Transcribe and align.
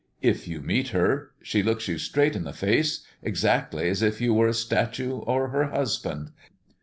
If 0.23 0.47
you 0.47 0.61
meet 0.61 0.87
her, 0.87 1.29
she 1.43 1.61
looks 1.61 1.87
you 1.87 1.99
straight 1.99 2.35
in 2.35 2.43
the 2.43 2.53
face, 2.53 3.05
exactly 3.21 3.87
as 3.87 4.01
if 4.01 4.19
you 4.19 4.33
were 4.33 4.47
a 4.47 4.51
statue 4.55 5.17
or 5.27 5.49
her 5.49 5.65
husband. 5.65 6.31